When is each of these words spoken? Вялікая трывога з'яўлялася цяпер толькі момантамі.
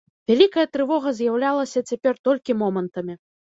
Вялікая 0.29 0.63
трывога 0.77 1.13
з'яўлялася 1.21 1.85
цяпер 1.89 2.13
толькі 2.31 2.59
момантамі. 2.67 3.13